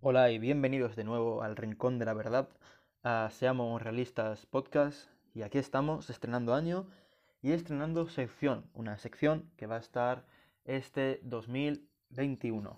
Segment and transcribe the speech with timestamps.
[0.00, 2.48] Hola y bienvenidos de nuevo al Rincón de la Verdad,
[3.02, 5.10] a Seamos Realistas Podcast.
[5.34, 6.86] Y aquí estamos estrenando año
[7.42, 10.24] y estrenando sección, una sección que va a estar
[10.64, 12.76] este 2021.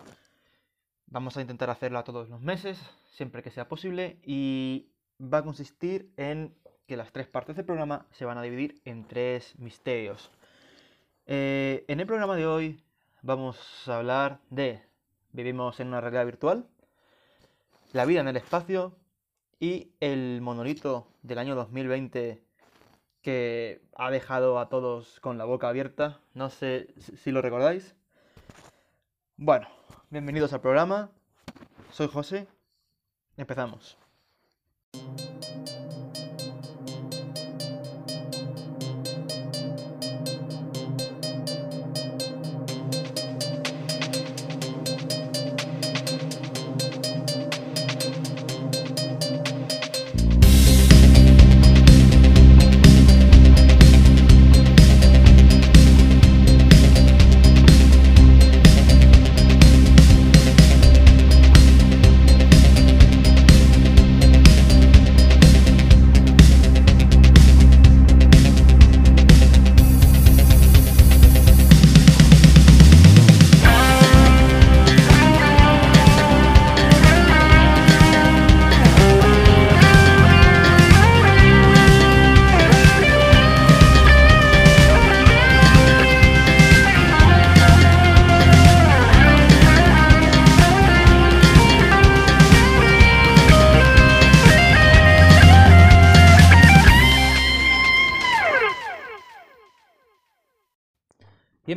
[1.07, 2.81] Vamos a intentar hacerla todos los meses,
[3.13, 6.57] siempre que sea posible, y va a consistir en
[6.89, 10.33] que las tres partes del programa se van a dividir en tres misterios.
[11.29, 12.85] Eh, en el programa de hoy
[13.23, 13.59] vamos
[13.89, 14.81] a hablar de
[15.33, 16.69] vivimos en una realidad virtual,
[17.93, 18.97] la vida en el espacio
[19.59, 22.45] y el monolito del año 2020
[23.23, 26.21] que ha dejado a todos con la boca abierta.
[26.33, 27.97] No sé si lo recordáis.
[29.37, 29.67] Bueno,
[30.11, 31.11] bienvenidos al programa.
[31.91, 32.47] Soy José.
[33.37, 33.99] Empezamos.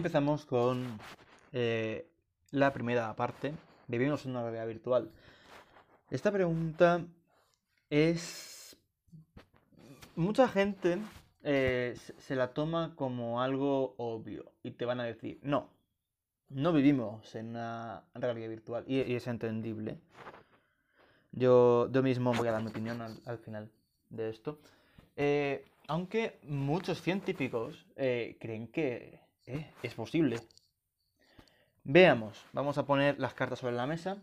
[0.09, 0.99] Empezamos con
[1.53, 2.09] eh,
[2.49, 3.53] la primera parte.
[3.87, 5.11] Vivimos en una realidad virtual.
[6.09, 7.05] Esta pregunta
[7.91, 8.75] es...
[10.15, 10.97] Mucha gente
[11.43, 15.69] eh, se la toma como algo obvio y te van a decir, no,
[16.49, 19.99] no vivimos en una realidad virtual y, es entendible.
[21.31, 23.69] Yo, yo mismo voy a dar mi opinión al, final
[24.09, 24.59] de esto.
[25.15, 29.18] Eh, aunque muchos científicos creen que
[29.49, 29.65] ¿Eh?
[29.81, 30.39] Es posible.
[31.83, 34.21] Veamos, vamos a poner las cartas sobre la mesa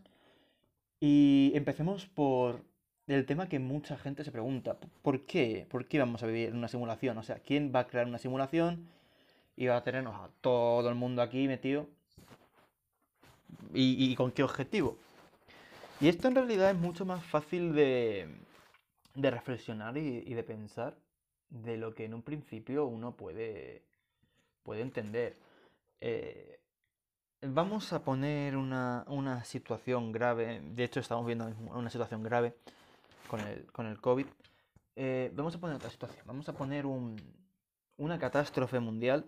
[1.00, 2.62] y empecemos por
[3.08, 4.78] el tema que mucha gente se pregunta.
[5.02, 5.66] ¿Por qué?
[5.68, 7.18] ¿Por qué vamos a vivir una simulación?
[7.18, 8.88] O sea, ¿quién va a crear una simulación
[9.56, 11.88] y va a tenernos a todo el mundo aquí metido?
[13.74, 14.96] ¿Y, con qué objetivo?
[16.00, 18.28] Y esto en realidad es mucho más fácil de,
[19.16, 20.96] reflexionar y, y de pensar
[21.50, 23.82] de lo que en un principio uno puede
[24.66, 25.36] puede entender.
[26.00, 26.58] Eh,
[27.40, 32.56] vamos a poner una, situación grave, de hecho estamos viendo una situación grave
[33.28, 34.26] con el, con el COVID.
[34.96, 39.24] Eh, vamos a poner otra situación, vamos a poner una catástrofe mundial,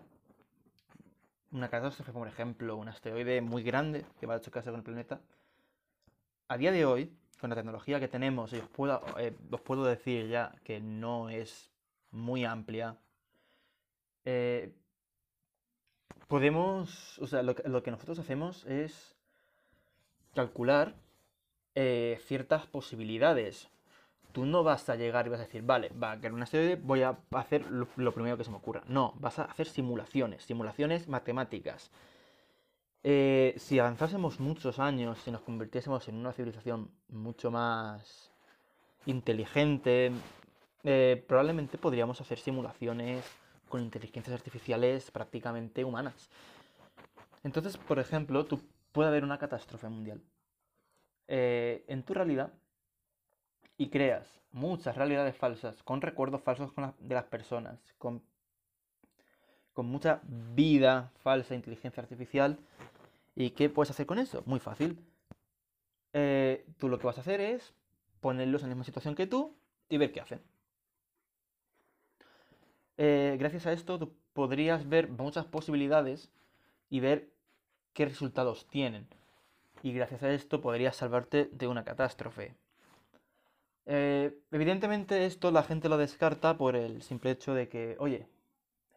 [1.51, 5.21] una catástrofe, por ejemplo, un asteroide muy grande que va a chocarse con el planeta.
[6.49, 9.85] A día de hoy, con la tecnología que tenemos, y os puedo, eh, os puedo
[9.85, 11.71] decir ya que no es
[12.11, 12.97] muy amplia,
[16.29, 19.17] podemos, o sea, lo que, nosotros hacemos es
[20.35, 20.93] calcular
[21.73, 23.67] eh, ciertas posibilidades.
[24.31, 26.75] Tú no vas a llegar y vas a decir, vale, va a caer una serie,
[26.75, 28.83] voy a hacer lo, primero que se me ocurra.
[28.87, 31.89] No, vas a hacer simulaciones, simulaciones matemáticas.
[33.03, 38.31] Eh, si avanzásemos muchos años, si nos convirtiésemos en una civilización mucho más
[39.07, 40.11] inteligente,
[40.83, 43.25] eh, probablemente podríamos hacer simulaciones
[43.69, 46.29] con inteligencias artificiales prácticamente humanas.
[47.43, 48.59] Entonces, por ejemplo, tú
[48.91, 50.21] puede haber una catástrofe mundial
[51.27, 52.51] eh, en tu realidad
[53.77, 58.21] y creas muchas realidades falsas, con recuerdos falsos de las personas, con,
[59.75, 62.59] mucha vida falsa, inteligencia artificial.
[63.33, 64.43] ¿Y qué puedes hacer con eso?
[64.45, 64.99] Muy fácil.
[66.11, 67.73] Eh, tú lo que vas a hacer es
[68.19, 69.55] ponerlos en la misma situación que tú
[69.87, 70.41] y ver qué hacen.
[73.01, 76.29] Eh, gracias a esto podrías ver muchas posibilidades
[76.89, 77.29] y ver
[77.93, 79.07] qué resultados tienen.
[79.81, 82.55] Y gracias a esto podrías salvarte de una catástrofe.
[83.85, 88.27] Eh, evidentemente esto la gente lo descarta por el simple hecho de que, oye,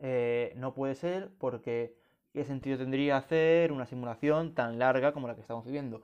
[0.01, 1.95] eh, no puede ser porque
[2.33, 6.03] ¿qué sentido tendría hacer una simulación tan larga como la que estamos viviendo?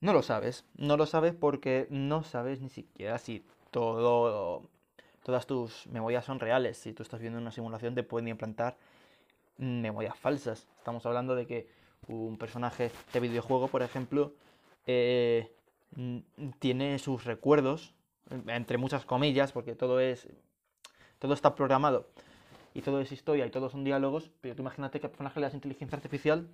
[0.00, 4.70] No lo sabes, no lo sabes porque no sabes ni siquiera si todo
[5.26, 6.78] todas tus memorias son reales.
[6.78, 8.76] Si tú estás viendo una simulación, te pueden implantar
[9.58, 10.68] memorias falsas.
[10.78, 11.68] Estamos hablando de que
[12.06, 14.34] un personaje de videojuego, por ejemplo,
[14.86, 15.50] eh,
[16.60, 17.92] tiene sus recuerdos,
[18.46, 20.28] entre muchas comillas, porque todo es.
[21.18, 22.08] todo está programado
[22.72, 25.46] y todo es historia y todo son diálogos, pero tú imagínate que al personaje le
[25.46, 26.46] das inteligencia artificial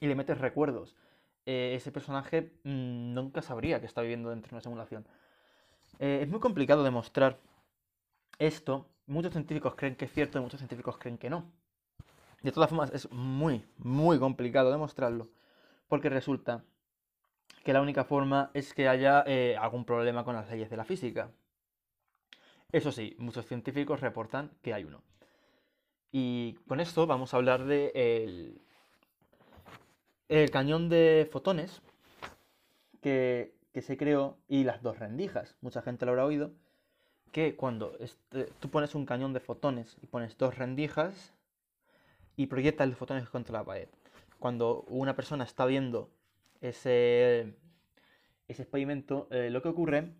[0.00, 0.96] y le metes recuerdos.
[1.46, 5.06] Eh, ese personaje mm, nunca sabría que está viviendo dentro de una simulación.
[6.00, 7.38] Eh, es muy complicado demostrar
[8.38, 8.88] esto.
[9.06, 11.50] Muchos científicos creen que es cierto y muchos científicos creen que no.
[12.42, 15.28] De todas formas, es muy, muy complicado demostrarlo.
[15.88, 16.64] Porque resulta
[17.64, 20.84] que la única forma es que haya eh, algún problema con las leyes de la
[20.84, 21.30] física.
[22.70, 25.02] Eso sí, muchos científicos reportan que hay uno.
[26.12, 28.60] Y con esto vamos a hablar de
[30.28, 31.82] el, cañón de fotones
[33.00, 35.56] que, se creó y las dos rendijas.
[35.60, 36.50] Mucha gente lo habrá oído.
[37.32, 41.34] Que cuando este, tú pones un cañón de fotones y pones dos rendijas
[42.36, 43.88] y proyectas los fotones contra la pared.
[44.38, 46.10] Cuando una persona está viendo
[46.60, 47.54] ese,
[48.46, 50.12] ese experimento, eh, lo que ocurre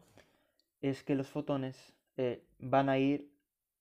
[0.82, 3.31] es que los fotones eh, van a ir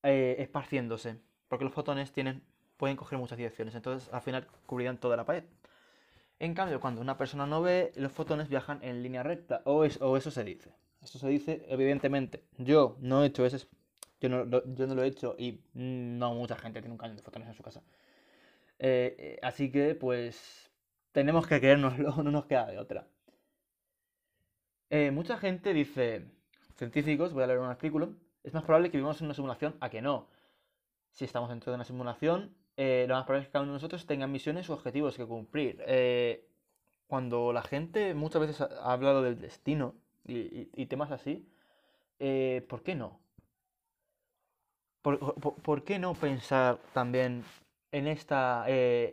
[0.04, 2.44] eh, esparciéndose porque los fotones tienen,
[2.78, 5.44] pueden coger muchas direcciones, entonces al final cubrirán toda la pared.
[6.40, 10.18] En cambio, cuando una persona no ve, los fotones viajan en línea recta, o, o
[10.18, 10.72] eso se dice.
[11.08, 12.44] Eso se dice, evidentemente.
[12.58, 13.66] Yo no he hecho ese,
[14.20, 17.24] yo no, yo no lo he hecho y no mucha gente tiene un cañón de
[17.24, 17.82] fotones en su casa.
[18.78, 20.70] Eh, eh, así que, pues,
[21.14, 23.08] tenemos que creérnoslo, no nos queda de otra.
[24.90, 26.26] Eh, mucha gente dice,
[26.76, 28.14] científicos, voy a leer un artículo,
[28.44, 30.28] es más probable que vivamos en una simulación a que no
[31.12, 34.06] si estamos dentro de una simulación, lo más probable es que cada uno de nosotros
[34.06, 35.84] tenga misiones o objetivos que cumplir.
[37.08, 39.96] Cuando la gente muchas veces ha hablado del destino
[40.28, 41.48] y, temas así,
[42.20, 43.20] eh, ¿por qué no?
[45.02, 47.44] ¿Por, qué no pensar también
[47.92, 48.66] en esta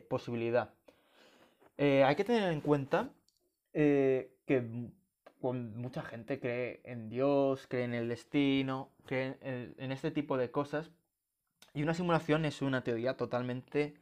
[0.09, 0.75] posibilidad?
[1.77, 3.11] hay que tener en cuenta
[3.73, 4.91] que
[5.41, 10.91] mucha gente cree en Dios, cree en el destino, cree en este tipo de cosas,
[11.75, 13.95] y una simulación es una teoría totalmente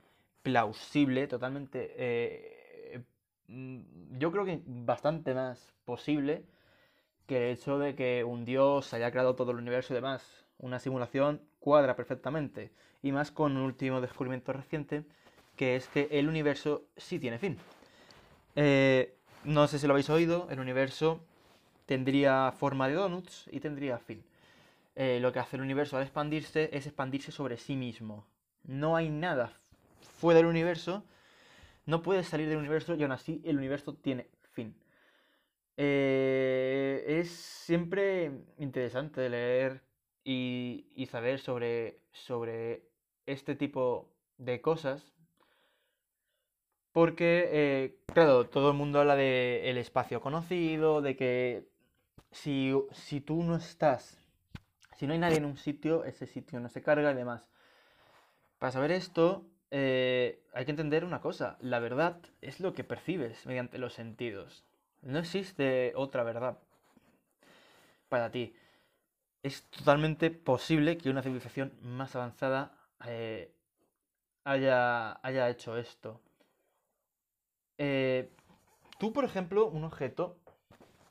[0.43, 1.95] plausible, totalmente...
[1.97, 3.03] Eh,
[3.49, 6.45] mm, yo creo que bastante más posible
[7.35, 10.45] el hecho de que un dios haya creado todo el universo y demás.
[10.59, 12.71] Una simulación cuadra perfectamente.
[13.03, 15.05] Y más con un último descubrimiento reciente,
[15.57, 17.59] que es que el universo sí tiene fin.
[18.57, 19.15] Eh,
[19.45, 21.21] no sé si lo habéis oído, el universo
[21.87, 24.23] tendría forma de donuts y tendría fin.
[24.95, 28.27] Eh, lo que hace el universo al expandirse es expandirse sobre sí mismo.
[28.65, 29.53] No hay nada
[30.19, 31.05] fuera del universo,
[31.87, 34.75] no puedes salir del universo y aún así el universo tiene fin.
[35.77, 39.83] Eh, es siempre interesante leer
[40.25, 42.83] y, saber sobre, sobre
[43.27, 45.13] este tipo de cosas.
[46.93, 51.69] Porque, eh, claro, todo el mundo habla del espacio conocido, de que
[52.31, 54.23] si, si tú no estás
[55.03, 57.45] si no hay nadie en un sitio, ese sitio no se carga y demás.
[58.61, 61.57] Para saber esto, eh, hay que entender una cosa.
[61.61, 64.65] La verdad es lo que percibes mediante los sentidos.
[65.03, 66.59] No existe otra verdad
[68.09, 68.55] para ti.
[69.43, 72.77] Es totalmente posible que una civilización más avanzada
[73.07, 73.53] eh,
[74.45, 76.21] haya, haya, hecho esto.
[77.79, 78.31] Eh,
[78.99, 80.37] tú, por ejemplo, un objeto,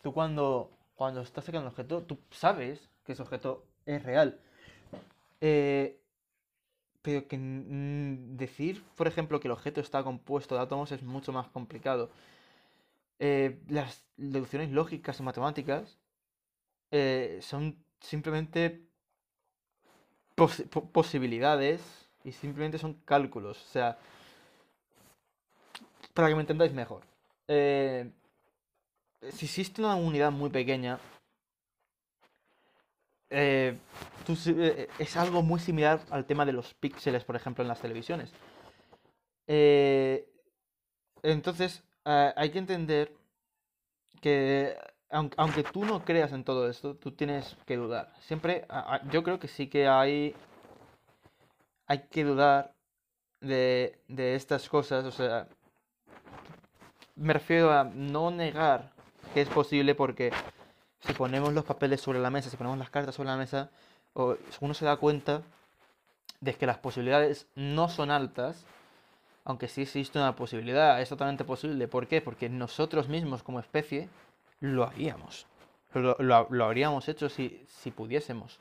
[0.01, 4.39] tú cuando, cuando estás sacando un objeto, tú sabes que ese objeto es real.
[5.42, 6.00] Eh,
[7.01, 11.48] pero que decir, por ejemplo, que el objeto está compuesto de átomos es mucho más
[11.48, 12.12] complicado.
[13.24, 16.00] Eh, las deducciones lógicas y matemáticas
[16.90, 18.88] eh, son simplemente
[20.92, 21.82] posibilidades
[22.24, 23.62] y simplemente son cálculos.
[23.63, 24.00] O sea,
[26.16, 27.04] para que me entendáis mejor.
[27.48, 31.00] si existe una unidad muy pequeña,
[33.34, 33.78] eh,
[34.28, 38.32] eh, es algo muy similar al tema de los píxeles, por ejemplo, en las televisiones.
[39.48, 40.28] Eh,
[42.03, 43.13] entonces, hay que entender
[44.22, 44.77] que
[45.10, 48.13] aunque, tú no creas en todo esto, tú tienes que dudar.
[48.22, 48.65] Siempre,
[49.12, 50.34] yo creo que sí que hay,
[51.86, 52.74] hay que dudar
[53.41, 55.03] de, de estas cosas.
[55.03, 55.48] O sea,
[57.15, 58.91] me refiero a no negar
[59.34, 60.31] que es posible porque
[61.05, 63.70] si ponemos los papeles sobre la mesa, si ponemos las cartas sobre la mesa,
[64.13, 65.41] uno se da cuenta
[66.39, 68.65] de que las posibilidades no son altas,
[69.43, 71.88] aunque sí existe una posibilidad, es totalmente posible.
[71.88, 72.21] ¿Por qué?
[72.21, 74.10] Porque nosotros mismos como especie
[74.60, 75.48] lo haríamos.
[75.93, 78.60] Lo, habríamos hecho si, pudiésemos.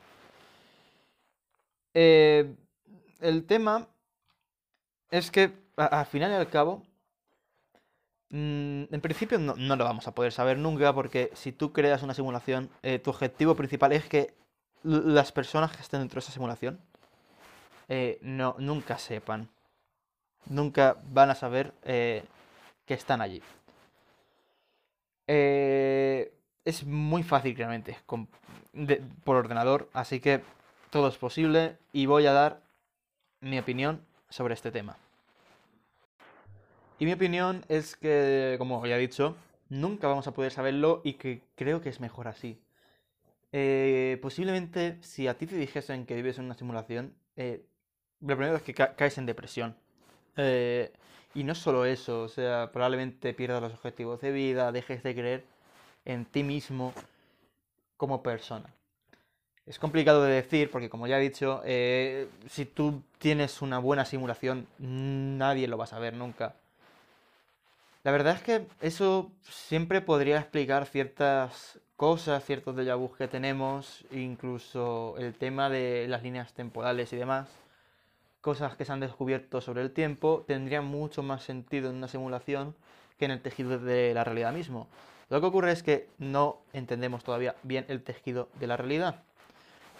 [1.95, 2.55] Eh,
[3.21, 3.89] el tema
[5.11, 6.83] es que al final y al cabo,
[8.31, 12.15] mm, en principio no, lo vamos a poder saber nunca porque si tú creas una
[12.15, 14.35] simulación, eh, tu objetivo principal es que
[14.83, 16.81] las personas que estén dentro de esa simulación
[17.89, 19.49] eh, no, nunca sepan,
[20.47, 22.25] nunca van a saber que
[22.95, 23.43] están allí.
[25.27, 27.97] es muy fácil realmente
[29.25, 30.43] por ordenador, así que
[30.91, 32.61] todo es posible y voy a dar
[33.41, 34.97] mi opinión sobre este tema.
[36.99, 39.35] Y mi opinión es que, como ya he dicho,
[39.71, 42.61] nunca vamos a poder saberlo y que creo que es mejor así.
[43.53, 47.65] Eh, posiblemente si a ti te dijesen que vives en una simulación, eh,
[48.21, 49.77] lo primero es que caes en depresión.
[50.37, 50.93] Eh,
[51.35, 55.45] y no solo eso, o sea, probablemente pierdas los objetivos de vida, dejes de creer
[56.05, 56.93] en ti mismo
[57.97, 58.67] como persona.
[59.67, 64.05] Es complicado de decir porque, como ya he dicho, eh, si tú tienes una buena
[64.05, 66.55] simulación, nadie lo va a saber nunca.
[68.03, 75.15] La verdad es que eso siempre podría explicar ciertas cosas, ciertos déjà que tenemos, incluso
[75.19, 77.47] el tema de las líneas temporales y demás.
[78.41, 82.75] Cosas que se han descubierto sobre el tiempo tendrían mucho más sentido en una simulación
[83.19, 84.89] que en el tejido de la realidad mismo.
[85.29, 89.23] Lo que ocurre es que no entendemos todavía bien el tejido de la realidad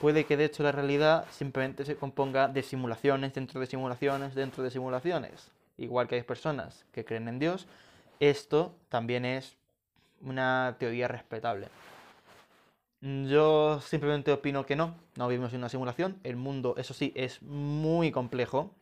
[0.01, 4.65] puede que de hecho la realidad simplemente se componga de simulaciones dentro de simulaciones dentro
[4.65, 5.51] de simulaciones.
[5.77, 7.67] Igual que hay personas que creen en Dios,
[8.19, 9.57] esto también es
[10.23, 11.69] una teoría respetable.
[13.03, 17.41] Yo simplemente opino que no, no vivimos en una simulación, el mundo, eso sí, es
[17.43, 18.75] muy complejo.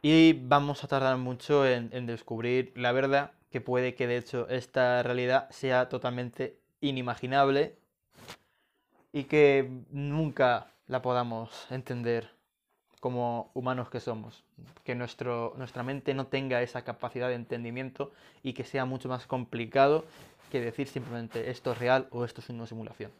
[0.00, 4.48] Y vamos a tardar mucho en, en descubrir la verdad, que puede que de hecho
[4.48, 7.76] esta realidad sea totalmente inimaginable
[9.12, 12.30] y que nunca la podamos entender
[13.02, 14.44] como humanos que somos,
[14.84, 18.12] que nuestro, nuestra mente no tenga esa capacidad de entendimiento
[18.44, 20.04] y que sea mucho más complicado
[20.52, 23.10] que decir simplemente esto es real o esto es una simulación.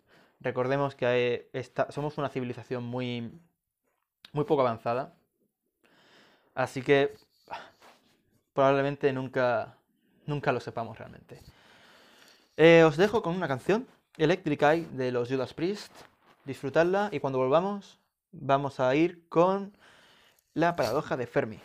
[0.41, 1.49] Recordemos que
[1.89, 3.33] somos una civilización muy,
[4.33, 5.15] muy poco avanzada,
[6.55, 7.15] así que
[8.53, 9.79] probablemente nunca,
[10.27, 11.41] nunca lo sepamos realmente.
[12.59, 13.87] Eh, os dejo con una canción
[14.19, 15.93] Electric Eye de los Judas Priest.
[16.45, 17.99] Disfrutarla y cuando volvamos
[18.33, 19.75] vamos a ir con
[20.53, 21.61] la paradoja de Fermi.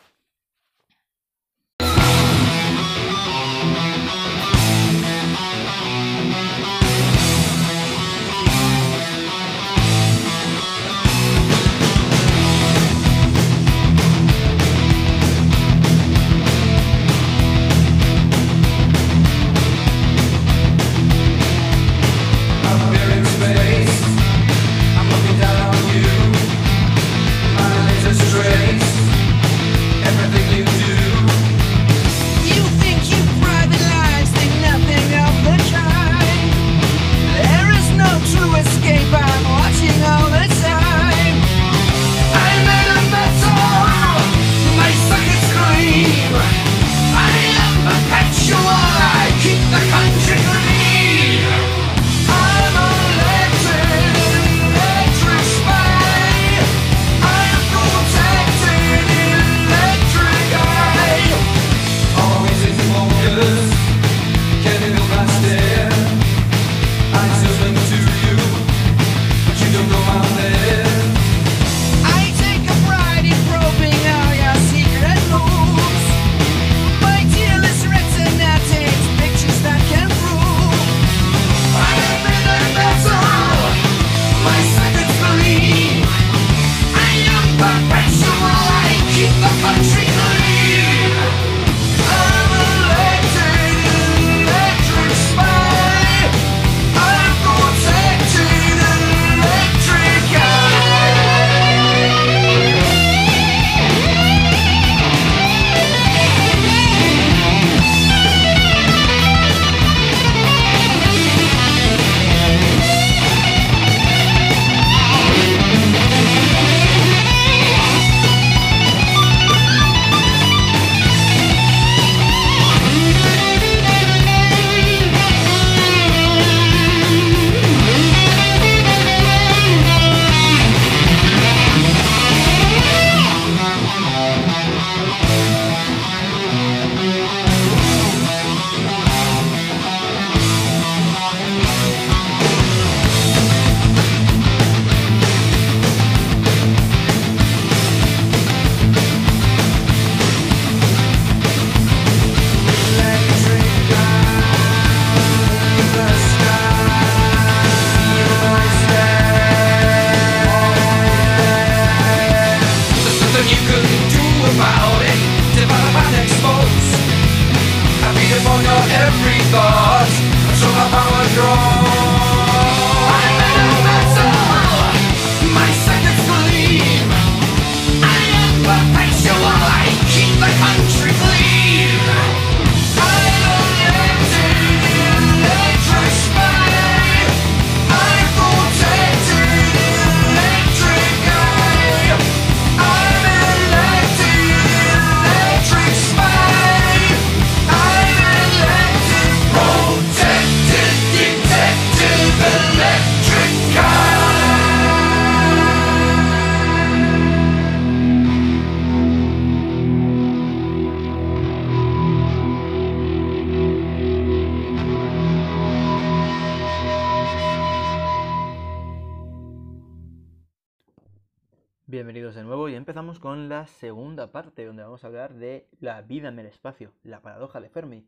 [223.19, 227.21] Con la segunda parte donde vamos a hablar de la vida en el espacio, la
[227.21, 228.05] paradoja de Fermi.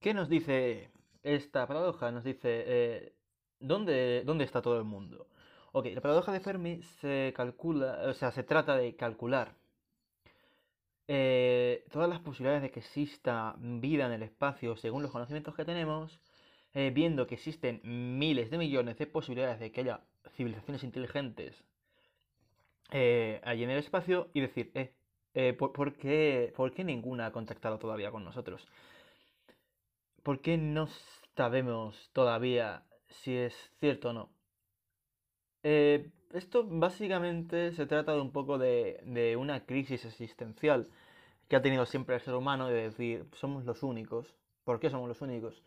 [0.00, 0.90] ¿Qué nos dice
[1.22, 2.10] esta paradoja?
[2.10, 3.12] Nos dice, eh,
[3.58, 5.28] ¿dónde, ¿dónde está todo el mundo?
[5.72, 9.54] Ok, la paradoja de Fermi se calcula, o sea, se trata de calcular
[11.08, 15.64] eh, todas las posibilidades de que exista vida en el espacio según los conocimientos que
[15.64, 16.20] tenemos,
[16.74, 20.00] eh, viendo que existen miles de millones de posibilidades de que haya
[20.36, 21.64] civilizaciones inteligentes
[22.92, 24.92] eh, allí en el espacio y decir, eh,
[25.34, 28.66] eh, ¿por, qué ninguna ha contactado todavía con nosotros?
[30.22, 30.88] ¿Por qué no
[31.36, 34.30] sabemos todavía si es cierto o no?
[35.62, 40.88] Eh, esto básicamente se trata de un poco de, de una crisis existencial
[41.48, 44.34] que ha tenido siempre el ser humano de decir, somos los únicos.
[44.64, 45.62] ¿Por qué somos los únicos?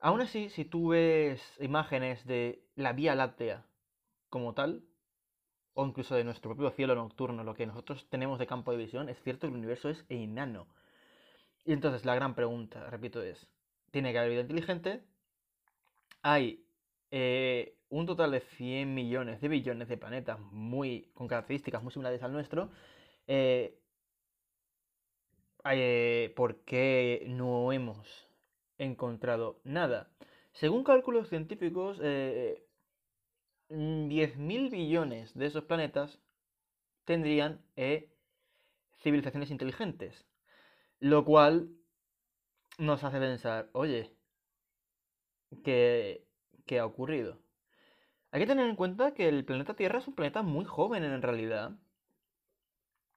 [0.00, 3.64] Aún así, si tú ves imágenes de la Vía Láctea
[4.30, 4.82] como tal,
[5.76, 9.08] o incluso de nuestro propio cielo nocturno, lo que nosotros tenemos de campo de visión,
[9.10, 10.66] es cierto que el universo es enano.
[11.66, 13.46] Y entonces la gran pregunta, repito, es,
[13.90, 15.02] ¿tiene que haber vida inteligente?
[16.22, 16.64] Hay
[17.10, 22.22] eh, un total de 100 millones de billones de planetas muy, con características muy similares
[22.22, 22.70] al nuestro.
[23.26, 23.78] eh,
[25.70, 28.28] eh, ¿por qué no hemos
[28.78, 30.10] encontrado nada?
[30.52, 32.65] Según cálculos científicos, eh,
[33.68, 36.18] 10.000 billones de esos planetas
[37.04, 38.12] tendrían eh,
[39.02, 40.26] civilizaciones inteligentes.
[41.00, 41.70] Lo cual
[42.78, 44.12] nos hace pensar, oye,
[45.64, 46.26] ¿qué,
[46.66, 47.38] qué ha ocurrido?
[48.30, 51.22] Hay que tener en cuenta que el planeta Tierra es un planeta muy joven en
[51.22, 51.72] realidad.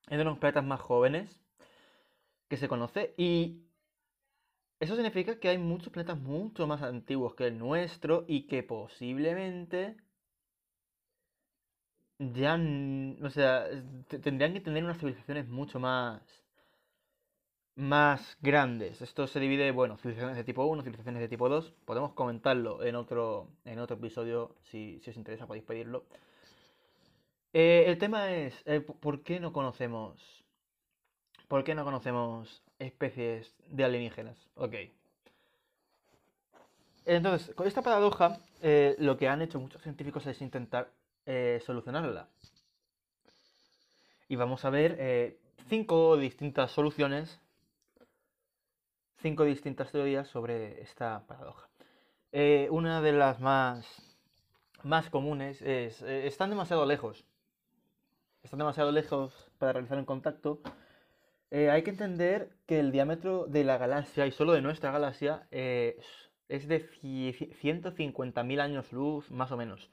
[0.10, 1.42] Es de los planetas más jóvenes
[2.48, 3.64] que se conoce y
[4.80, 9.98] eso significa que hay muchos planetas mucho más antiguos que el nuestro y que posiblemente
[12.20, 12.60] ya,
[13.24, 13.66] o sea,
[14.08, 16.22] te- tendrían que tener unas civilizaciones mucho más,
[17.76, 19.02] más grandes.
[19.02, 21.72] Esto se divide, bueno, civilizaciones de tipo 1, civilizaciones de tipo 2.
[21.86, 26.06] Podemos comentarlo en otro, en otro episodio, si, si os interesa podéis pedirlo.
[27.54, 30.46] Eh, el tema es, eh, ¿por qué no conocemos,
[31.48, 34.38] por qué no conocemos especies de alienígenas?
[34.56, 34.76] Ok.
[37.06, 40.92] Entonces, con esta paradoja, eh, lo que han hecho muchos científicos es intentar
[41.32, 42.28] eh, solucionarla.
[44.28, 45.38] Y vamos a ver eh,
[45.68, 47.40] cinco distintas soluciones,
[49.22, 51.70] cinco distintas teorías sobre esta paradoja.
[52.32, 53.86] Eh, una de las más,
[54.82, 57.24] más comunes es, están demasiado lejos.
[58.42, 60.62] Están demasiado lejos para realizar un contacto.
[61.52, 66.68] Hay que entender que el diámetro de la galaxia, y solo de nuestra galaxia, es
[66.68, 69.90] de ci- 150.000 años luz, más o menos.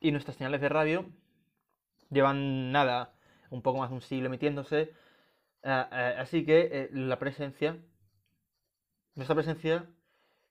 [0.00, 1.06] Y nuestras señales de radio
[2.10, 3.14] llevan nada,
[3.50, 4.92] un poco más de un siglo emitiéndose.
[5.64, 7.78] ah, ah, así que eh, la presencia,
[9.14, 9.86] nuestra presencia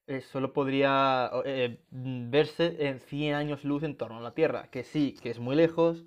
[0.07, 4.69] eh, solo podría eh, verse en 100 años luz en torno a la Tierra.
[4.71, 6.05] Que sí, que es muy lejos.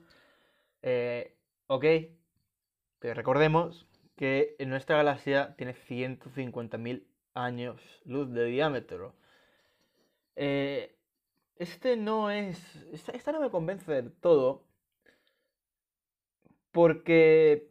[0.83, 1.37] eh,
[1.69, 1.85] ok,
[3.01, 9.15] pero recordemos que nuestra galaxia tiene 150.000 años luz de diámetro.
[10.37, 10.97] Eh,
[11.61, 12.59] este no es.
[12.93, 14.65] Esta, no me convence del todo.
[16.73, 17.69] Porque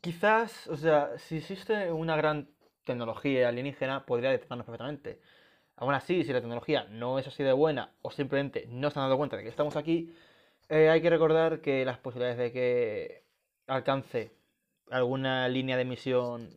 [0.00, 2.50] quizás, o sea, si existe una gran
[2.84, 5.20] tecnología alienígena, podría detectarnos perfectamente.
[5.76, 9.06] Aún así, si la tecnología no es así de buena o simplemente no se han
[9.06, 10.12] dado cuenta de que estamos aquí,
[10.68, 13.24] eh, hay que recordar que las posibilidades de que
[13.68, 14.32] alcance
[14.90, 16.50] alguna línea de emisión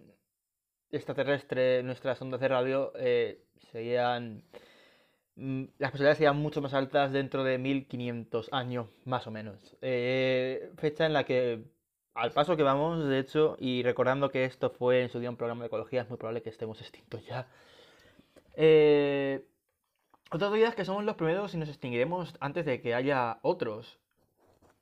[0.91, 4.43] extraterrestre nuestras ondas de radio eh, serían
[5.35, 9.77] las posibilidades serían mucho más altas dentro de 1500 años, más o menos.
[9.81, 11.63] Eh, fecha en la que,
[12.13, 15.37] al paso que vamos, de hecho, y recordando que esto fue en su día un
[15.37, 17.47] programa de ecología, es muy probable que estemos extintos ya.
[18.55, 19.45] Eh,
[20.31, 23.99] otra teoría es que somos los primeros y nos extinguiremos antes de que haya otros.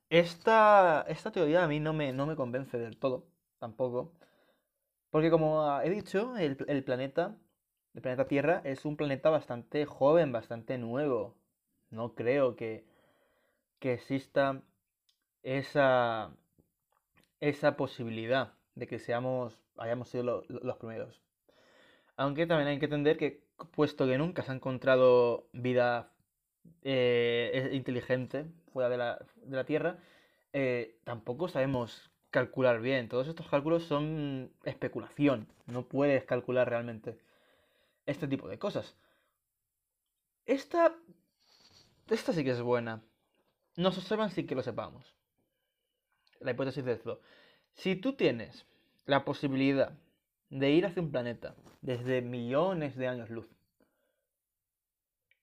[0.09, 3.27] Esta, esta teoría a mí no me, no me convence del todo,
[3.59, 4.13] tampoco.
[5.11, 7.37] Porque como he dicho, el planeta,
[7.93, 11.35] el planeta Tierra es un planeta bastante joven, bastante nuevo.
[11.91, 12.85] No creo que,
[13.79, 14.61] que exista
[15.43, 16.31] esa,
[17.39, 21.21] esa posibilidad de que seamos, hayamos sido lo- lo- los primeros.
[22.17, 23.43] Aunque también hay que entender que,
[23.75, 26.11] puesto que nunca se ha encontrado vida
[26.83, 29.97] eh, inteligente fuera de la, de la Tierra,
[30.53, 33.09] eh, tampoco sabemos calcular bien.
[33.09, 35.47] Todos estos cálculos son especulación.
[35.67, 37.19] No puedes calcular realmente
[38.09, 38.95] este tipo de cosas.
[40.45, 40.95] Esta,
[42.09, 43.03] esta sí que es buena.
[43.75, 45.15] Nos observan sin que lo sepamos.
[46.39, 47.21] La hipótesis de esto.
[47.73, 48.65] Si tú tienes
[49.05, 49.93] la posibilidad
[50.49, 53.47] de ir hacia un planeta desde millones de años luz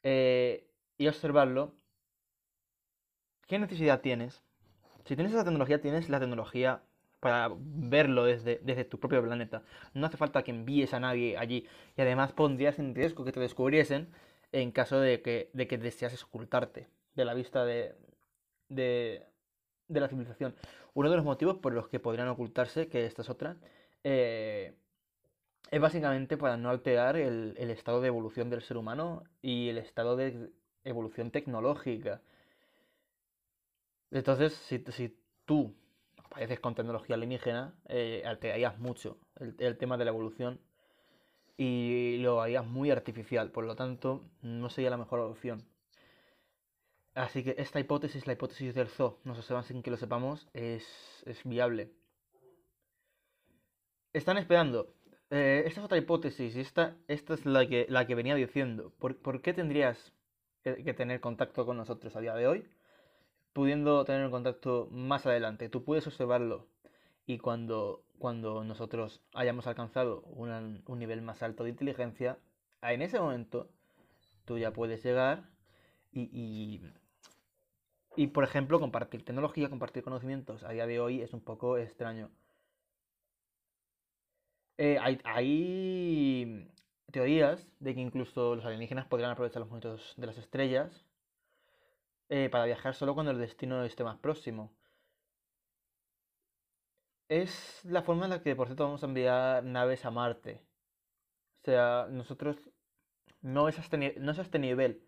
[0.02, 1.74] eh, y observarlo,
[3.46, 4.42] ¿qué necesidad tienes?
[5.05, 6.83] Si tienes esa tecnología, tienes la tecnología
[7.20, 9.62] para verlo desde, desde tu propio planeta.
[9.94, 11.66] No hace falta que envíes a nadie allí.
[11.96, 14.09] Y además pondrías en riesgo que te descubriesen
[14.52, 17.94] en caso de que, de que deseases ocultarte de la vista de,
[18.68, 19.22] de,
[19.88, 20.55] de la civilización.
[20.94, 23.57] Uno de los motivos por los que podrían ocultarse, que esta es otra,
[24.05, 24.74] eh,
[25.70, 29.79] es básicamente para no alterar el, el estado de evolución del ser humano y el
[29.79, 30.50] estado de
[30.85, 32.20] evolución tecnológica.
[34.11, 35.74] Entonces, si, si tú
[36.37, 40.61] apareces con tecnología alienígena, eh, alterarías mucho el, tema de la evolución
[41.57, 45.66] y lo harías muy artificial, por lo tanto, no sería la mejor opción.
[47.14, 50.85] Así que esta hipótesis, la hipótesis del zoo, nos observan sin que lo sepamos, es,
[51.25, 51.90] es viable.
[54.12, 54.92] Están esperando.
[55.31, 58.92] Eh, esta es otra hipótesis y esta, esta es la que, la que venía diciendo.
[58.99, 60.12] ¿Por, qué tendrías
[60.62, 62.68] que, que tener contacto con nosotros a día de hoy?
[63.56, 65.70] Pudiendo tener un contacto más adelante.
[65.70, 66.66] Tú puedes observarlo
[67.24, 72.38] y cuando, cuando nosotros hayamos alcanzado un nivel más alto de inteligencia,
[72.82, 73.70] en ese momento
[74.44, 75.48] tú ya puedes llegar
[76.12, 76.82] y, y,
[78.14, 80.62] y, por ejemplo, compartir tecnología, compartir conocimientos.
[80.62, 82.28] A día de hoy es un poco extraño.
[84.76, 86.68] Eh, hay, hay
[87.10, 91.05] teorías de que incluso los alienígenas podrían aprovechar los movimientos de las estrellas
[92.28, 94.72] eh, para viajar solo cuando el destino esté más próximo.
[97.28, 100.62] Es la forma en la que, por cierto, vamos a enviar naves a Marte.
[101.62, 102.56] O sea, nosotros
[103.42, 105.02] no es a este, no es este nivel.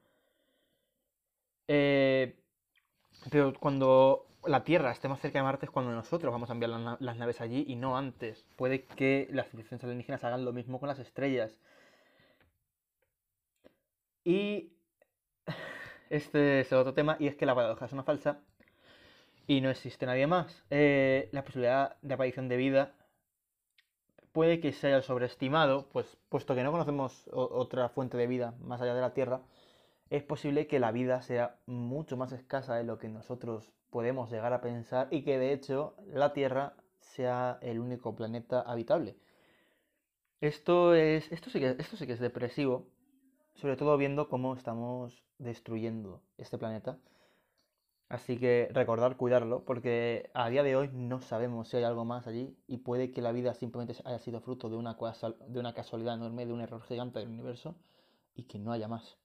[1.69, 2.41] Eh,
[3.31, 6.71] pero cuando la Tierra esté más cerca de Marte es cuando nosotros vamos a enviar
[7.01, 8.45] las naves allí y no antes.
[8.57, 11.59] Puede que las civilizaciones alienígenas hagan lo mismo con las estrellas.
[14.25, 14.78] Y
[16.11, 18.41] este es otro tema, y es que la paradoja es una falsa
[19.47, 20.65] y no existe nadie más.
[20.71, 22.95] Eh, la posibilidad de aparición de vida
[24.33, 28.81] puede que se haya sobreestimado, pues puesto que no conocemos otra fuente de vida más
[28.81, 29.41] allá de la Tierra,
[30.11, 34.53] es posible que la vida sea mucho más escasa de lo que nosotros podemos llegar
[34.53, 39.17] a pensar y que de hecho la Tierra sea el único planeta habitable.
[40.41, 42.87] Esto es, esto sí que, esto sí que es depresivo,
[43.61, 46.99] sobre todo viendo cómo estamos destruyendo este planeta.
[48.09, 52.27] Así que recordar cuidarlo, porque a día de hoy no sabemos si hay algo más
[52.27, 54.97] allí y puede que la vida simplemente haya sido fruto de una,
[55.49, 57.75] de una casualidad enorme, de un error gigante del universo
[58.35, 59.19] y que no haya más.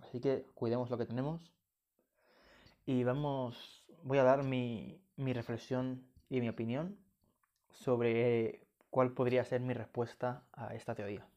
[0.00, 1.52] Así que cuidemos lo que tenemos
[2.86, 6.98] y vamos, voy a dar mi reflexión y mi opinión
[7.68, 11.28] sobre cuál podría ser mi respuesta a esta teoría.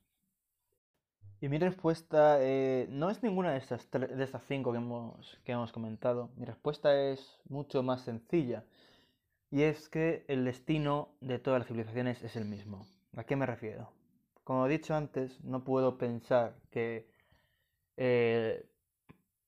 [1.44, 5.52] Y mi respuesta eh, no es ninguna de estas, de estas cinco que hemos, que
[5.52, 6.30] hemos comentado.
[6.38, 8.64] Mi respuesta es mucho más sencilla.
[9.52, 12.88] Y es que el destino de todas las civilizaciones es el mismo.
[13.18, 13.90] ¿A qué me refiero?
[14.46, 17.10] Como he dicho antes, no puedo pensar que
[17.98, 18.66] eh,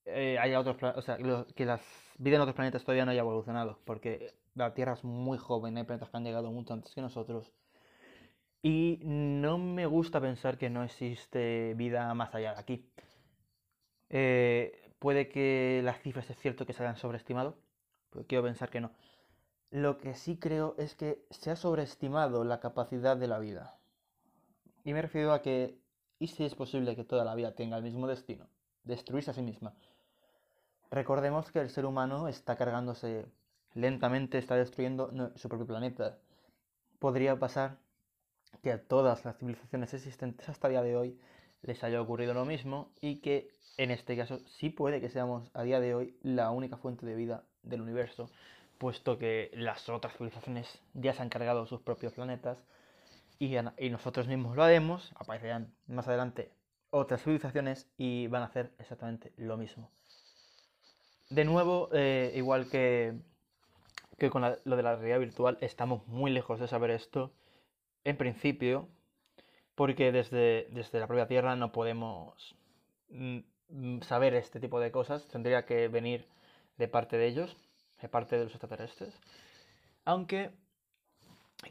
[0.03, 1.17] eh, haya otros o sea,
[1.55, 1.79] que la
[2.17, 5.85] vida en otros planetas todavía no haya evolucionado, porque la Tierra es muy joven, hay
[5.85, 7.53] planetas que han llegado mucho antes que nosotros.
[8.65, 12.89] Y no me gusta pensar que no existe vida más allá de aquí.
[14.09, 17.59] Eh, puede que las cifras es cierto que se hayan sobreestimado,
[18.09, 18.89] pero quiero pensar que no.
[19.69, 23.77] Lo que sí creo es que se ha sobreestimado la capacidad de la vida.
[24.83, 25.77] Y me refiero a que,
[26.17, 28.47] ¿y si es posible que toda la vida tenga el mismo destino?
[28.83, 29.75] destruirse a sí misma.
[30.89, 33.27] Recordemos que el ser humano está cargándose
[33.75, 36.17] lentamente, está destruyendo su propio planeta.
[36.97, 37.77] Podría pasar
[38.65, 41.19] que a todas las civilizaciones existentes hasta el día de hoy
[41.61, 43.47] les haya ocurrido lo mismo y que
[43.77, 47.13] en este caso sí puede que seamos a día de hoy la única fuente de
[47.13, 48.27] vida del universo,
[48.79, 52.57] puesto que las otras civilizaciones ya se han cargado sus propios planetas
[53.37, 53.55] y,
[53.91, 56.49] nosotros mismos lo haremos, aparecerán más adelante
[56.89, 59.91] otras civilizaciones y van a hacer exactamente lo mismo.
[61.29, 63.13] De nuevo, eh, igual que,
[64.17, 67.31] que con lo de la realidad virtual, estamos muy lejos de saber esto
[68.05, 68.87] en principio,
[69.75, 72.55] porque desde, desde la propia Tierra no podemos
[73.09, 73.39] mm,
[73.69, 76.27] mm, saber este tipo de cosas, tendría que venir
[76.77, 77.57] de parte de ellos,
[78.01, 79.19] de parte de los extraterrestres.
[80.05, 80.51] Aunque,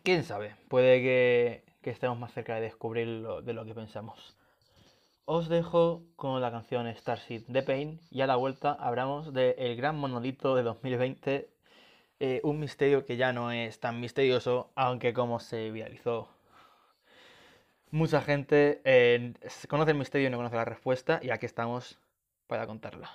[0.03, 4.37] quién sabe, puede que, estemos más cerca de descubrirlo de lo que pensamos.
[5.27, 9.97] Os dejo con la canción Starship de Pain y a la vuelta hablamos del gran
[9.97, 11.54] monolito de 2020,
[12.21, 16.29] eh, un misterio que ya no es tan misterioso, aunque como se viralizó.
[17.91, 19.35] Mucha gente eh,
[19.69, 21.99] conoce el misterio y no conoce la respuesta y aquí estamos
[22.47, 23.11] para contarla.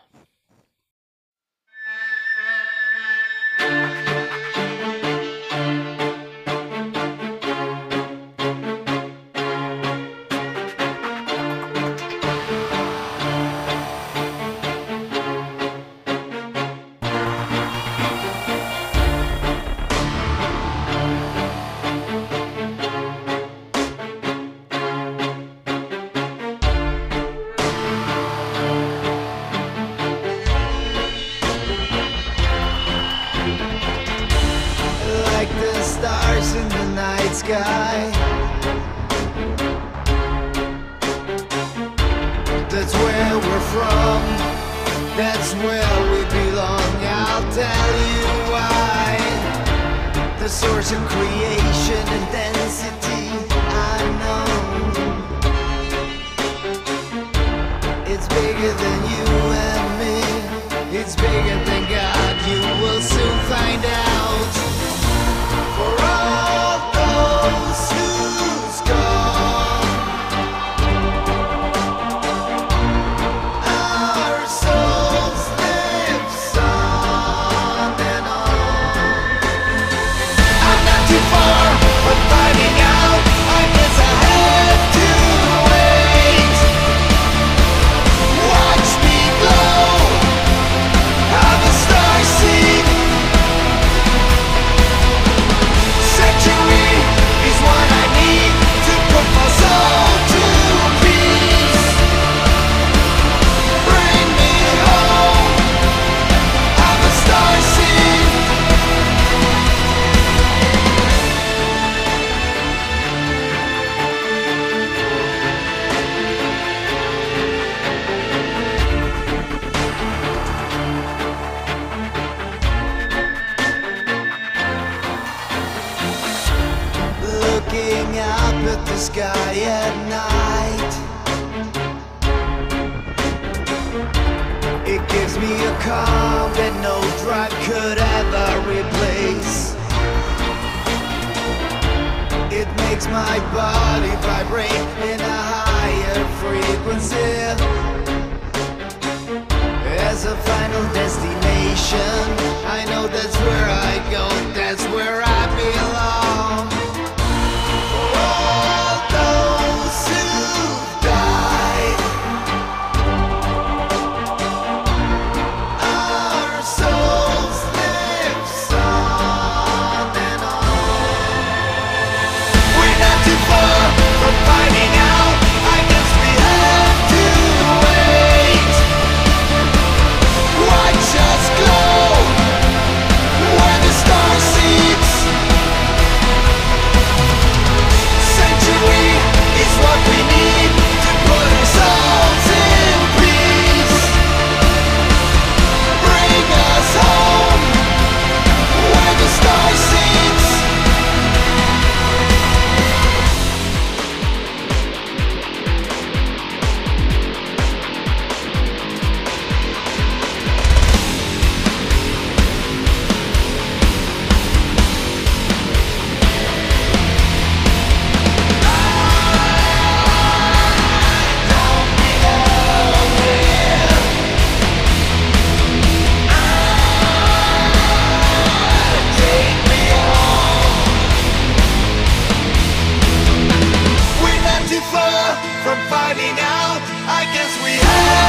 [235.70, 236.82] from finding now.
[237.06, 238.29] I guess we have.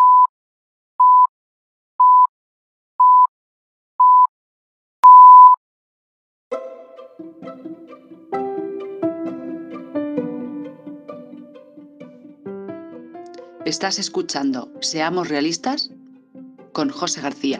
[13.65, 15.91] Estás escuchando Seamos Realistas
[16.73, 17.59] con José García.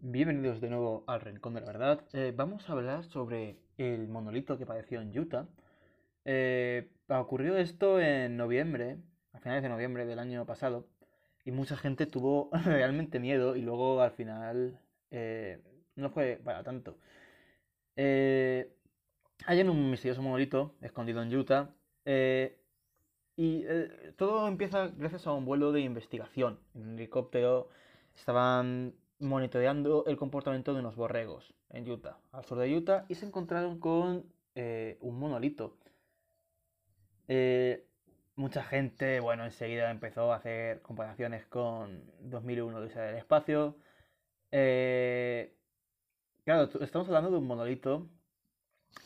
[0.00, 2.00] Bienvenidos de nuevo al Rincón de la Verdad.
[2.14, 5.46] Eh, vamos a hablar sobre el monolito que padeció en Utah.
[6.24, 8.96] Eh, ocurrió esto en noviembre,
[9.34, 10.86] a finales de noviembre del año pasado,
[11.44, 14.78] y mucha gente tuvo realmente miedo y luego al final
[15.10, 15.60] eh,
[15.96, 16.96] no fue para tanto.
[17.96, 18.72] Eh,
[19.46, 22.58] hay en un misterioso monolito escondido en Utah eh,
[23.36, 23.64] y
[24.16, 26.60] todo empieza gracias a un vuelo de investigación.
[26.74, 27.68] En un helicóptero
[28.14, 33.26] estaban monitoreando el comportamiento de unos borregos en Utah, al sur de Utah, y se
[33.26, 35.76] encontraron con un monolito.
[37.26, 37.86] Eh,
[38.36, 43.76] mucha gente, bueno, enseguida empezó a hacer comparaciones con 2001 Odisea del Espacio.
[44.52, 45.54] Eh,
[46.44, 48.08] claro, estamos hablando de un monolito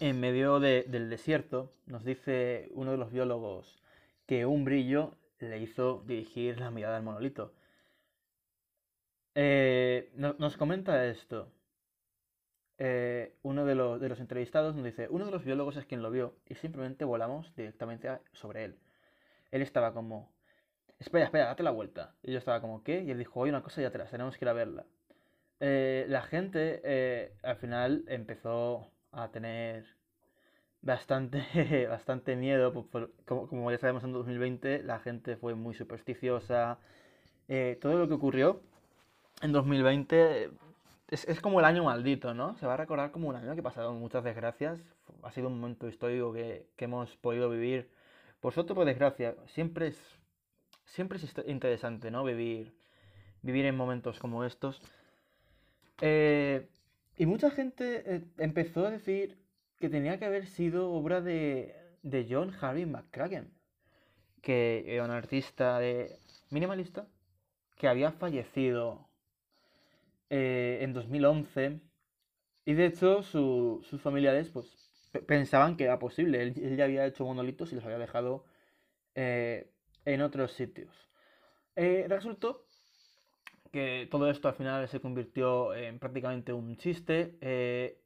[0.01, 1.73] en medio de- del desierto.
[1.87, 3.83] Nos dice uno de los biólogos
[4.27, 7.53] que un brillo le hizo dirigir la mirada al monolito.
[9.35, 11.51] Eh, no- nos comenta esto.
[12.79, 16.03] Eh, uno de los, de los entrevistados nos dice, uno de los biólogos es quien
[16.03, 18.79] lo vio y simplemente volamos directamente sobre él.
[19.51, 20.33] Él estaba como,
[20.99, 22.15] espera, espera, date la vuelta.
[22.23, 23.03] Y yo estaba como, ¿qué?
[23.03, 24.85] Y él dijo, hay una cosa allá atrás, tenemos que ir a verla.
[25.61, 29.87] Eh, la gente eh, al final empezó a tener
[30.83, 32.73] bastante, bastante miedo.
[33.25, 36.79] como, como ya sabemos en 2020, la gente fue muy supersticiosa.
[37.49, 38.61] Eh, todo lo que ocurrió
[39.43, 40.51] en 2020
[41.11, 42.57] es, es como el año maldito, ¿no?
[42.59, 44.81] Se va a recordar como un año que pasaron muchas desgracias.
[45.23, 47.91] Ha sido un momento histórico que, que hemos podido vivir.
[48.41, 49.99] Por suerte por desgracia, siempre es,
[50.87, 52.25] siempre es interesante, ¿no?
[52.25, 52.75] Vivir,
[53.43, 54.81] vivir en momentos como estos.
[56.01, 56.69] Eh,
[57.17, 59.39] y mucha gente eh, empezó a decir
[59.79, 61.75] que tenía que haber sido obra de,
[62.31, 63.53] John Harry McCracken,
[64.43, 66.17] que era un artista de
[66.51, 67.07] minimalista
[67.79, 69.09] que había fallecido
[70.31, 71.81] eh, en 2011
[72.65, 74.88] y de hecho su- sus familiares pues
[75.27, 76.43] pensaban que era posible.
[76.43, 78.45] Él, él ya había hecho monolitos y los había dejado
[79.15, 79.71] eh,
[80.05, 80.95] en otros sitios.
[81.77, 82.67] Eh, resultó
[83.73, 87.37] que todo esto al final se convirtió en prácticamente un chiste.
[87.41, 88.01] eh,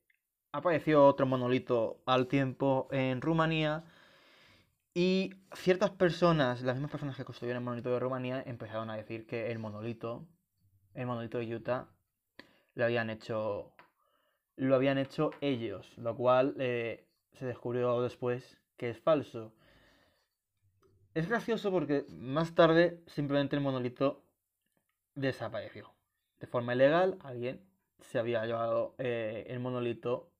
[0.53, 3.85] apareció otro monolito al tiempo en Rumanía
[4.95, 9.27] y ciertas personas, las mismas personas que construyeron el monolito de Rumanía, empezaron a decir
[9.27, 10.27] que el monolito,
[10.95, 11.89] el monolito de Utah,
[12.75, 13.73] lo habían hecho,
[14.63, 19.53] lo habían hecho ellos, lo cual eh, se descubrió después que es falso.
[21.15, 24.25] Es gracioso porque más tarde simplemente el monolito
[25.15, 25.93] desapareció.
[26.41, 27.61] De forma ilegal, alguien
[28.01, 30.31] se había llevado eh, el monolito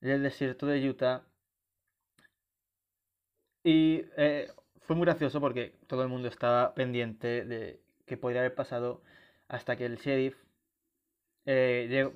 [0.00, 1.24] del desierto de Utah
[3.62, 8.54] y eh, fue muy gracioso porque todo el mundo estaba pendiente de qué podría haber
[8.54, 9.02] pasado
[9.48, 10.36] hasta que el sheriff
[11.46, 12.14] eh,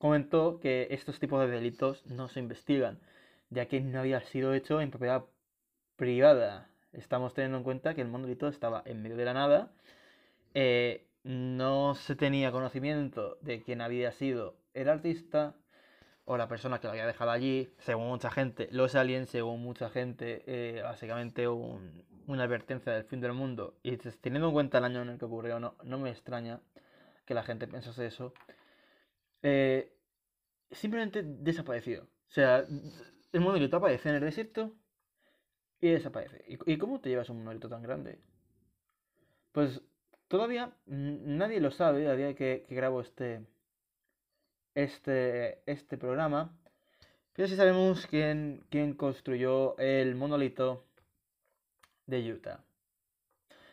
[0.00, 2.98] comentó que estos tipos de delitos no se investigan,
[3.50, 5.24] ya que no había sido hecho en propiedad
[5.96, 6.68] privada.
[6.94, 9.70] Estamos teniendo en cuenta que el monolito estaba en medio de la nada,
[10.54, 15.54] eh, no se tenía conocimiento de quién había sido el artista
[16.24, 19.90] o la persona que lo había dejado allí, según mucha gente, los aliens, según mucha
[19.90, 23.74] gente, eh, básicamente un- una advertencia del fin del mundo.
[23.82, 26.60] Y t- teniendo en cuenta el año en el que ocurrió, no, no me extraña
[27.26, 28.32] que la gente pensase eso.
[29.42, 29.92] Eh,
[30.70, 32.02] simplemente desapareció.
[32.02, 32.66] O sea,
[33.32, 34.74] el monolito aparece en el desierto
[35.80, 36.44] y desaparece.
[36.46, 38.20] ¿Y, cómo te llevas un monolito tan grande?
[39.52, 39.82] Pues
[40.28, 43.46] todavía nadie lo sabe a día que, que grabo este,
[44.74, 46.56] este, este programa.
[47.32, 50.84] Pero sí sabemos quién, quién construyó el monolito
[52.06, 52.64] de Utah.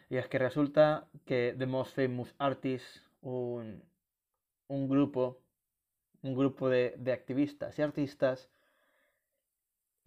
[0.09, 3.83] Y es que resulta que The Most Famous Artists, un,
[4.67, 5.41] un grupo,
[6.23, 8.49] un grupo de, de activistas y artistas,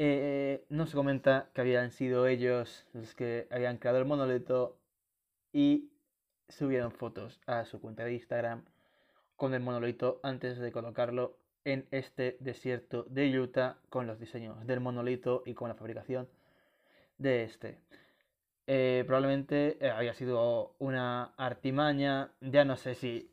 [0.03, 4.79] Eh, no se comenta que habían sido ellos los que habían creado el monolito
[5.53, 5.91] y
[6.49, 8.65] subieron fotos a su cuenta de Instagram
[9.37, 11.37] con el monolito antes de colocarlo
[11.67, 16.31] en este desierto de Utah con los diseños del monolito y con la fabricación
[17.19, 17.77] de este.
[18.67, 23.29] Eh, probablemente eh, había sido una artimaña, ya no sé si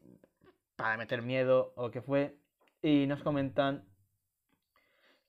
[0.76, 2.36] para meter miedo o qué fue,
[2.82, 3.86] y nos comentan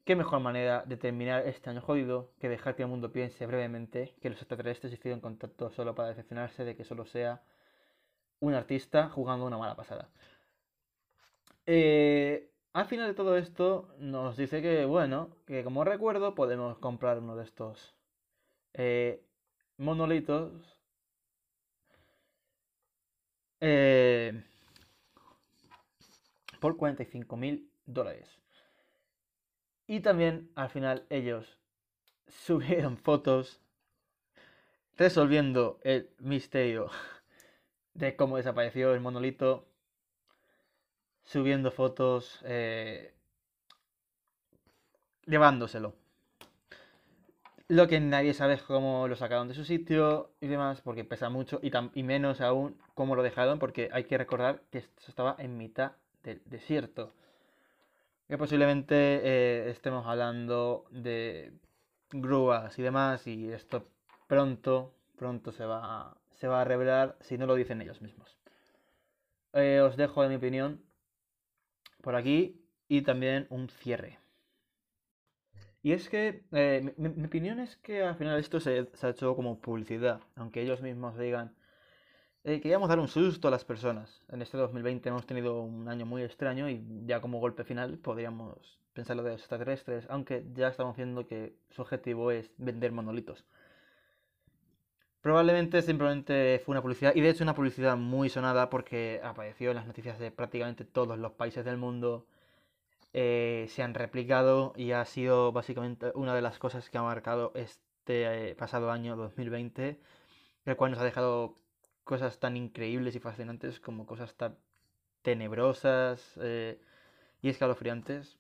[0.04, 4.14] qué mejor manera de terminar este año jodido que dejar que el mundo piense brevemente
[4.22, 7.42] que los extraterrestres hicieron contacto solo para decepcionarse de que solo sea
[8.40, 10.08] un artista jugando una mala pasada.
[11.66, 17.18] Eh, al final de todo esto nos dice que, bueno, que como recuerdo podemos comprar
[17.18, 17.94] uno de estos
[18.74, 19.22] eh,
[19.76, 20.78] monolitos
[23.60, 24.44] eh,
[26.60, 28.28] por 45 mil dólares.
[29.86, 31.58] Y también al final ellos
[32.26, 33.60] subieron fotos
[34.96, 36.90] resolviendo el misterio
[37.94, 39.66] de cómo desapareció el monolito,
[41.24, 43.14] subiendo fotos, eh,
[45.24, 45.94] llevándoselo.
[47.68, 51.28] Lo que nadie sabe es cómo lo sacaron de su sitio y demás, porque pesa
[51.28, 55.36] mucho, y, y menos aún cómo lo dejaron, porque hay que recordar que esto estaba
[55.38, 55.92] en mitad
[56.28, 57.14] del desierto.
[58.28, 61.52] Que posiblemente eh, estemos hablando de
[62.10, 63.88] grúas y demás, y esto
[64.26, 68.36] pronto, pronto se va, se va a revelar si no lo dicen ellos mismos.
[69.54, 70.82] Eh, os dejo de mi opinión
[72.02, 74.18] por aquí y también un cierre.
[75.82, 79.60] Y es que eh, mi, opinión es que al final esto se ha hecho como
[79.60, 81.54] publicidad, aunque ellos mismos digan,
[82.48, 84.22] eh, queríamos dar un susto a las personas.
[84.28, 88.78] En este 2020 hemos tenido un año muy extraño y ya como golpe final podríamos
[88.94, 93.44] pensar lo de los extraterrestres, aunque ya estamos viendo que su objetivo es vender monolitos.
[95.20, 99.76] Probablemente simplemente fue una publicidad, y de hecho una publicidad muy sonada porque apareció en
[99.76, 102.26] las noticias de prácticamente todos los países del mundo,
[103.12, 107.52] eh, se han replicado y ha sido básicamente una de las cosas que ha marcado
[107.54, 110.00] este eh, pasado año 2020,
[110.64, 111.58] el cual nos ha dejado
[112.08, 114.56] cosas tan increíbles y fascinantes como cosas tan
[115.20, 116.80] tenebrosas eh,
[117.42, 118.38] y escalofriantes.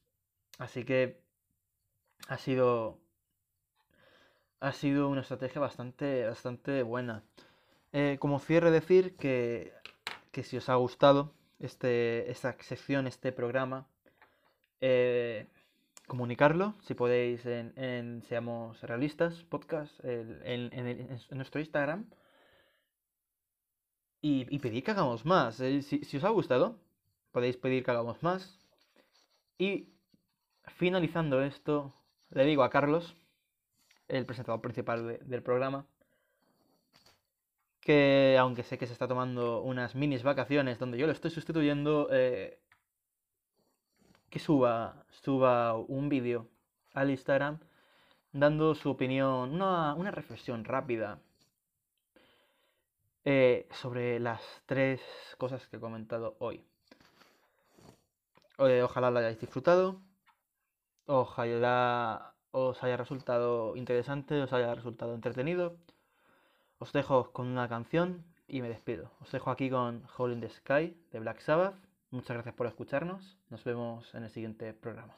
[0.58, 1.20] Así que
[2.28, 2.98] ha sido
[4.60, 7.22] ha sido una estrategia bastante, bastante buena.
[7.92, 9.74] Eh, como cierre decir que,
[10.32, 13.86] que si os ha gustado este, esta sección, este programa,
[14.80, 15.46] eh,
[16.06, 22.06] comunicarlo, si podéis, en, Seamos Realistas Podcast, en, en nuestro Instagram.
[24.20, 25.60] Y, pedir que hagamos más.
[25.60, 26.78] eh, si, si os ha gustado,
[27.32, 28.58] podéis pedir que hagamos más.
[29.58, 29.88] Y
[30.66, 31.94] finalizando esto,
[32.30, 33.16] le digo a Carlos,
[34.08, 35.86] el presentador principal de- del programa,
[37.80, 42.08] que aunque sé que se está tomando unas minis vacaciones donde yo lo estoy sustituyendo,
[42.12, 42.58] eh,
[44.30, 46.48] que suba, suba un vídeo
[46.92, 47.58] al Instagram
[48.32, 51.20] dando su opinión, una, una reflexión rápida
[53.24, 55.00] eh, sobre las tres
[55.38, 56.64] cosas que he comentado hoy.
[58.58, 60.00] Eh, ojalá lo hayáis disfrutado.
[61.06, 65.76] Ojalá os haya resultado interesante, os haya resultado entretenido.
[66.78, 69.10] Os dejo con una canción y me despido.
[69.20, 71.76] Os dejo aquí con Hole in the Sky de Black Sabbath.
[72.10, 73.38] Muchas gracias por escucharnos.
[73.50, 75.14] Nos vemos en el siguiente programa.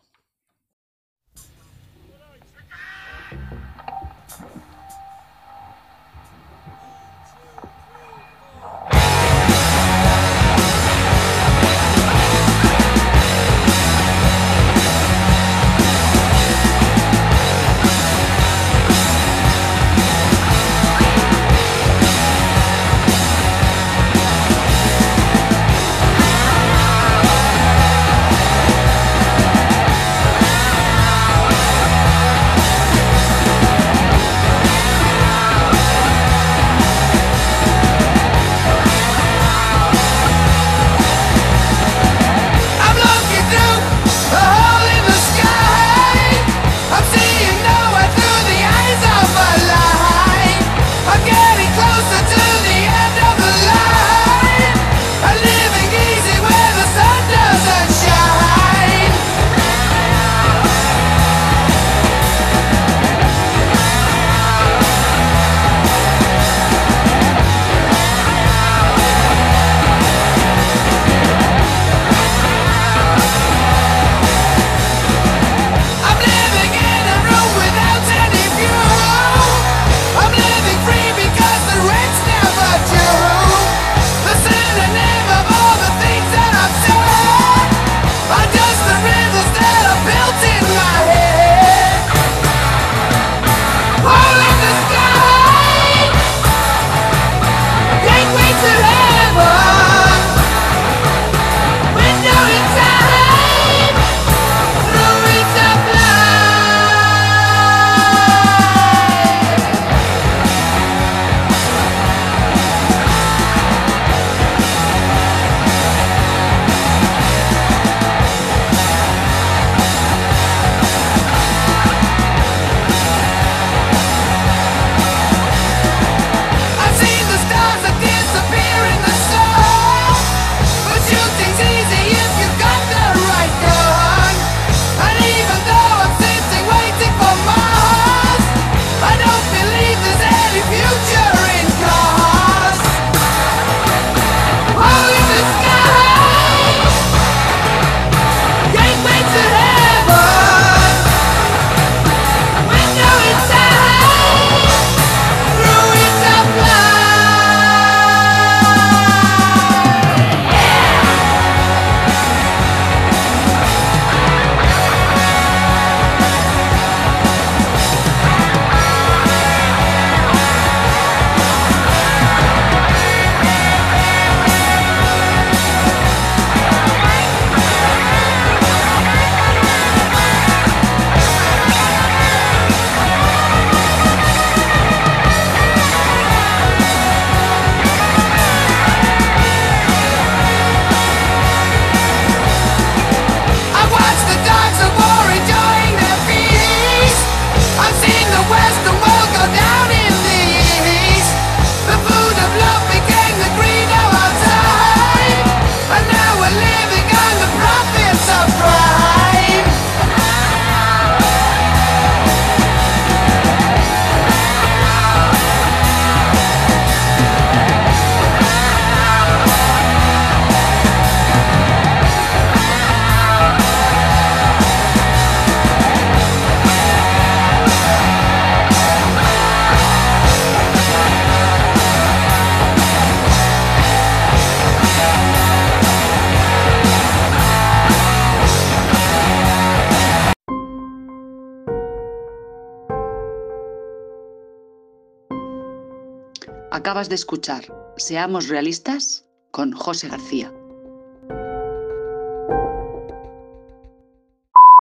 [247.09, 247.65] De escuchar
[247.97, 250.53] Seamos Realistas con José García.